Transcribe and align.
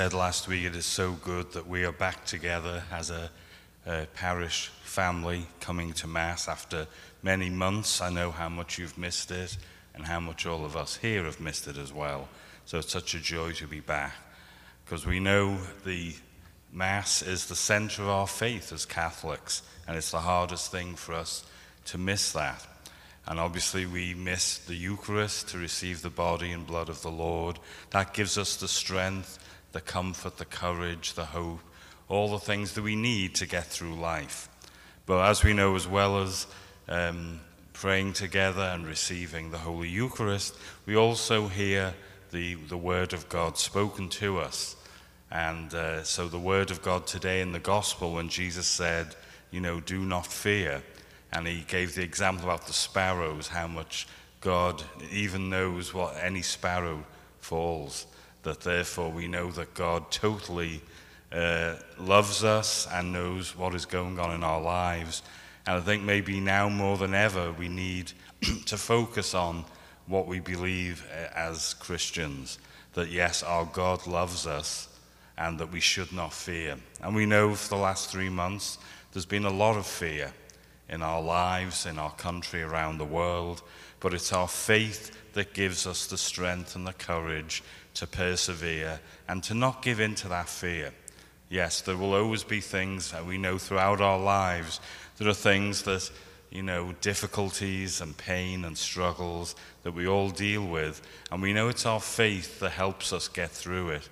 said 0.00 0.14
last 0.14 0.46
week, 0.46 0.64
it 0.64 0.76
is 0.76 0.86
so 0.86 1.10
good 1.24 1.50
that 1.50 1.66
we 1.66 1.84
are 1.84 1.90
back 1.90 2.24
together 2.24 2.84
as 2.92 3.10
a, 3.10 3.28
a, 3.84 4.06
parish 4.14 4.68
family 4.84 5.44
coming 5.58 5.92
to 5.92 6.06
Mass 6.06 6.46
after 6.46 6.86
many 7.24 7.50
months. 7.50 8.00
I 8.00 8.08
know 8.08 8.30
how 8.30 8.48
much 8.48 8.78
you've 8.78 8.96
missed 8.96 9.32
it 9.32 9.58
and 9.96 10.06
how 10.06 10.20
much 10.20 10.46
all 10.46 10.64
of 10.64 10.76
us 10.76 10.94
here 10.94 11.24
have 11.24 11.40
missed 11.40 11.66
it 11.66 11.76
as 11.76 11.92
well. 11.92 12.28
So 12.64 12.78
it's 12.78 12.92
such 12.92 13.16
a 13.16 13.18
joy 13.18 13.50
to 13.54 13.66
be 13.66 13.80
back 13.80 14.14
because 14.84 15.04
we 15.04 15.18
know 15.18 15.58
the 15.84 16.14
Mass 16.72 17.20
is 17.22 17.46
the 17.46 17.56
center 17.56 18.02
of 18.02 18.08
our 18.08 18.28
faith 18.28 18.72
as 18.72 18.84
Catholics, 18.84 19.62
and 19.88 19.96
it's 19.96 20.12
the 20.12 20.20
hardest 20.20 20.70
thing 20.70 20.94
for 20.94 21.14
us 21.14 21.44
to 21.86 21.98
miss 21.98 22.30
that. 22.34 22.64
And 23.26 23.40
obviously, 23.40 23.84
we 23.84 24.14
miss 24.14 24.58
the 24.58 24.76
Eucharist 24.76 25.48
to 25.48 25.58
receive 25.58 26.02
the 26.02 26.08
body 26.08 26.52
and 26.52 26.64
blood 26.64 26.88
of 26.88 27.02
the 27.02 27.10
Lord. 27.10 27.58
That 27.90 28.14
gives 28.14 28.38
us 28.38 28.54
the 28.54 28.68
strength 28.68 29.40
the 29.72 29.80
comfort, 29.80 30.38
the 30.38 30.44
courage, 30.44 31.14
the 31.14 31.26
hope, 31.26 31.60
all 32.08 32.30
the 32.30 32.38
things 32.38 32.72
that 32.74 32.82
we 32.82 32.96
need 32.96 33.34
to 33.36 33.46
get 33.46 33.66
through 33.66 33.94
life. 33.94 34.48
But 35.06 35.28
as 35.28 35.44
we 35.44 35.52
know, 35.52 35.74
as 35.74 35.86
well 35.86 36.22
as 36.22 36.46
um, 36.88 37.40
praying 37.72 38.14
together 38.14 38.62
and 38.62 38.86
receiving 38.86 39.50
the 39.50 39.58
Holy 39.58 39.88
Eucharist, 39.88 40.56
we 40.86 40.96
also 40.96 41.48
hear 41.48 41.94
the, 42.30 42.54
the 42.54 42.76
Word 42.76 43.12
of 43.12 43.28
God 43.28 43.58
spoken 43.58 44.08
to 44.10 44.38
us. 44.38 44.76
And 45.30 45.72
uh, 45.74 46.02
so, 46.04 46.26
the 46.28 46.38
Word 46.38 46.70
of 46.70 46.80
God 46.80 47.06
today 47.06 47.42
in 47.42 47.52
the 47.52 47.58
Gospel, 47.58 48.14
when 48.14 48.30
Jesus 48.30 48.66
said, 48.66 49.14
You 49.50 49.60
know, 49.60 49.80
do 49.80 50.00
not 50.00 50.26
fear, 50.26 50.82
and 51.32 51.46
he 51.46 51.64
gave 51.68 51.94
the 51.94 52.02
example 52.02 52.44
about 52.44 52.66
the 52.66 52.72
sparrows, 52.72 53.48
how 53.48 53.66
much 53.66 54.08
God 54.40 54.82
even 55.10 55.50
knows 55.50 55.92
what 55.92 56.16
any 56.16 56.40
sparrow 56.40 57.04
falls 57.40 58.06
that 58.42 58.60
therefore 58.60 59.10
we 59.10 59.28
know 59.28 59.50
that 59.52 59.74
God 59.74 60.10
totally 60.10 60.80
uh, 61.32 61.74
loves 61.98 62.44
us 62.44 62.86
and 62.92 63.12
knows 63.12 63.56
what 63.56 63.74
is 63.74 63.84
going 63.84 64.18
on 64.18 64.32
in 64.32 64.42
our 64.42 64.60
lives. 64.60 65.22
And 65.66 65.76
I 65.76 65.80
think 65.80 66.02
maybe 66.02 66.40
now 66.40 66.68
more 66.68 66.96
than 66.96 67.14
ever, 67.14 67.52
we 67.52 67.68
need 67.68 68.12
to 68.66 68.76
focus 68.76 69.34
on 69.34 69.64
what 70.06 70.26
we 70.26 70.40
believe 70.40 71.06
uh, 71.12 71.28
as 71.34 71.74
Christians 71.74 72.58
that 72.94 73.10
yes, 73.10 73.42
our 73.42 73.66
God 73.66 74.06
loves 74.06 74.46
us 74.46 74.88
and 75.36 75.58
that 75.58 75.70
we 75.70 75.80
should 75.80 76.12
not 76.12 76.32
fear. 76.32 76.76
And 77.02 77.14
we 77.14 77.26
know 77.26 77.54
for 77.54 77.68
the 77.68 77.76
last 77.76 78.10
three 78.10 78.28
months 78.28 78.78
there's 79.12 79.26
been 79.26 79.44
a 79.44 79.50
lot 79.50 79.76
of 79.76 79.86
fear 79.86 80.32
in 80.88 81.02
our 81.02 81.22
lives, 81.22 81.86
in 81.86 81.98
our 81.98 82.12
country, 82.12 82.62
around 82.62 82.98
the 82.98 83.04
world, 83.04 83.62
but 84.00 84.14
it's 84.14 84.32
our 84.32 84.48
faith 84.48 85.16
that 85.34 85.54
gives 85.54 85.86
us 85.86 86.06
the 86.06 86.18
strength 86.18 86.74
and 86.74 86.86
the 86.86 86.92
courage 86.94 87.62
to 87.98 88.06
persevere 88.06 89.00
and 89.28 89.42
to 89.42 89.54
not 89.54 89.82
give 89.82 90.00
in 90.00 90.14
to 90.14 90.28
that 90.28 90.48
fear. 90.48 90.92
Yes, 91.50 91.80
there 91.80 91.96
will 91.96 92.14
always 92.14 92.44
be 92.44 92.60
things 92.60 93.10
that 93.10 93.26
we 93.26 93.38
know 93.38 93.58
throughout 93.58 94.00
our 94.00 94.18
lives. 94.18 94.80
There 95.16 95.28
are 95.28 95.34
things 95.34 95.82
that, 95.82 96.08
you 96.50 96.62
know, 96.62 96.94
difficulties 97.00 98.00
and 98.00 98.16
pain 98.16 98.64
and 98.64 98.78
struggles 98.78 99.56
that 99.82 99.94
we 99.94 100.06
all 100.06 100.30
deal 100.30 100.64
with. 100.64 101.02
And 101.32 101.42
we 101.42 101.52
know 101.52 101.68
it's 101.68 101.86
our 101.86 102.00
faith 102.00 102.60
that 102.60 102.70
helps 102.70 103.12
us 103.12 103.26
get 103.26 103.50
through 103.50 103.90
it. 103.90 104.08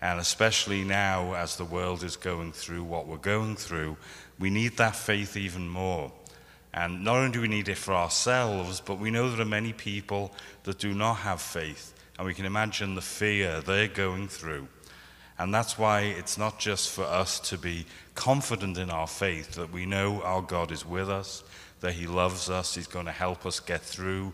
And 0.00 0.20
especially 0.20 0.84
now, 0.84 1.34
as 1.34 1.56
the 1.56 1.64
world 1.64 2.04
is 2.04 2.16
going 2.16 2.52
through 2.52 2.84
what 2.84 3.06
we're 3.06 3.16
going 3.16 3.56
through, 3.56 3.96
we 4.38 4.50
need 4.50 4.76
that 4.76 4.94
faith 4.94 5.36
even 5.36 5.68
more. 5.68 6.12
And 6.72 7.02
not 7.02 7.16
only 7.16 7.32
do 7.32 7.40
we 7.40 7.48
need 7.48 7.68
it 7.68 7.78
for 7.78 7.94
ourselves, 7.94 8.80
but 8.80 8.98
we 8.98 9.10
know 9.10 9.30
there 9.30 9.40
are 9.40 9.44
many 9.44 9.72
people 9.72 10.32
that 10.64 10.78
do 10.78 10.92
not 10.92 11.14
have 11.14 11.40
faith. 11.40 11.93
And 12.18 12.26
we 12.26 12.34
can 12.34 12.44
imagine 12.44 12.94
the 12.94 13.02
fear 13.02 13.60
they're 13.60 13.88
going 13.88 14.28
through. 14.28 14.68
And 15.38 15.52
that's 15.52 15.76
why 15.76 16.02
it's 16.02 16.38
not 16.38 16.60
just 16.60 16.90
for 16.90 17.04
us 17.04 17.40
to 17.48 17.58
be 17.58 17.86
confident 18.14 18.78
in 18.78 18.90
our 18.90 19.08
faith 19.08 19.52
that 19.54 19.72
we 19.72 19.84
know 19.84 20.22
our 20.22 20.42
God 20.42 20.70
is 20.70 20.86
with 20.86 21.10
us, 21.10 21.42
that 21.80 21.94
He 21.94 22.06
loves 22.06 22.48
us, 22.48 22.74
He's 22.74 22.86
going 22.86 23.06
to 23.06 23.12
help 23.12 23.44
us 23.44 23.58
get 23.58 23.82
through 23.82 24.32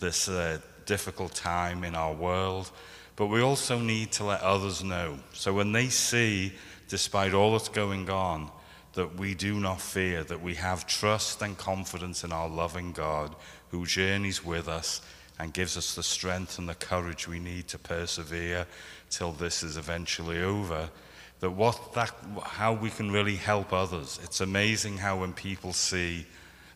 this 0.00 0.28
uh, 0.28 0.58
difficult 0.86 1.34
time 1.34 1.84
in 1.84 1.94
our 1.94 2.14
world. 2.14 2.70
But 3.16 3.26
we 3.26 3.42
also 3.42 3.78
need 3.78 4.12
to 4.12 4.24
let 4.24 4.40
others 4.40 4.82
know. 4.82 5.18
So 5.34 5.52
when 5.52 5.72
they 5.72 5.88
see, 5.88 6.52
despite 6.88 7.34
all 7.34 7.52
that's 7.52 7.68
going 7.68 8.08
on, 8.08 8.50
that 8.94 9.16
we 9.16 9.34
do 9.34 9.60
not 9.60 9.80
fear, 9.80 10.24
that 10.24 10.40
we 10.40 10.54
have 10.54 10.86
trust 10.86 11.42
and 11.42 11.58
confidence 11.58 12.24
in 12.24 12.32
our 12.32 12.48
loving 12.48 12.92
God 12.92 13.34
who 13.70 13.84
journeys 13.84 14.44
with 14.44 14.66
us 14.66 15.02
and 15.38 15.52
gives 15.52 15.76
us 15.76 15.94
the 15.94 16.02
strength 16.02 16.58
and 16.58 16.68
the 16.68 16.74
courage 16.74 17.28
we 17.28 17.38
need 17.38 17.68
to 17.68 17.78
persevere 17.78 18.66
till 19.10 19.32
this 19.32 19.62
is 19.62 19.76
eventually 19.76 20.42
over. 20.42 20.90
That 21.40 21.50
what 21.50 21.92
that 21.94 22.12
how 22.42 22.72
we 22.72 22.90
can 22.90 23.12
really 23.12 23.36
help 23.36 23.72
others. 23.72 24.18
It's 24.24 24.40
amazing 24.40 24.98
how 24.98 25.20
when 25.20 25.32
people 25.32 25.72
see 25.72 26.26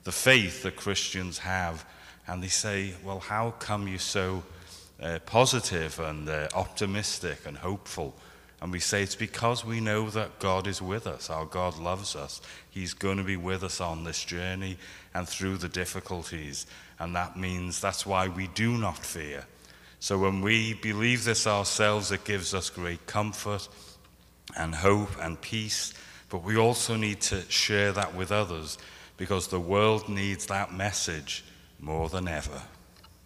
the 0.04 0.12
faith 0.12 0.62
that 0.62 0.76
Christians 0.76 1.38
have, 1.38 1.84
and 2.28 2.42
they 2.42 2.48
say, 2.48 2.94
"Well, 3.02 3.18
how 3.18 3.54
come 3.58 3.88
you're 3.88 3.98
so 3.98 4.44
uh, 5.02 5.18
positive 5.26 5.98
and 5.98 6.28
uh, 6.28 6.48
optimistic 6.54 7.40
and 7.44 7.56
hopeful?" 7.56 8.14
And 8.62 8.70
we 8.70 8.78
say 8.78 9.02
it's 9.02 9.16
because 9.16 9.64
we 9.64 9.80
know 9.80 10.08
that 10.10 10.38
God 10.38 10.68
is 10.68 10.80
with 10.80 11.08
us. 11.08 11.28
Our 11.30 11.46
God 11.46 11.78
loves 11.78 12.14
us. 12.14 12.40
He's 12.70 12.94
going 12.94 13.16
to 13.16 13.24
be 13.24 13.36
with 13.36 13.64
us 13.64 13.80
on 13.80 14.04
this 14.04 14.22
journey 14.22 14.78
and 15.12 15.28
through 15.28 15.56
the 15.56 15.68
difficulties. 15.68 16.64
And 17.00 17.16
that 17.16 17.36
means 17.36 17.80
that's 17.80 18.06
why 18.06 18.28
we 18.28 18.46
do 18.46 18.78
not 18.78 18.98
fear. 18.98 19.46
So 19.98 20.16
when 20.16 20.42
we 20.42 20.74
believe 20.74 21.24
this 21.24 21.44
ourselves, 21.44 22.12
it 22.12 22.24
gives 22.24 22.54
us 22.54 22.70
great 22.70 23.04
comfort 23.08 23.68
and 24.56 24.76
hope 24.76 25.10
and 25.20 25.40
peace. 25.40 25.92
But 26.28 26.44
we 26.44 26.56
also 26.56 26.94
need 26.94 27.20
to 27.22 27.42
share 27.50 27.90
that 27.90 28.14
with 28.14 28.30
others 28.30 28.78
because 29.16 29.48
the 29.48 29.58
world 29.58 30.08
needs 30.08 30.46
that 30.46 30.72
message 30.72 31.44
more 31.80 32.08
than 32.08 32.28
ever. 32.28 32.62